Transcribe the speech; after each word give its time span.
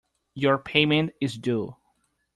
Your 0.33 0.57
payment 0.57 1.13
is 1.21 1.37
due. 1.37 1.75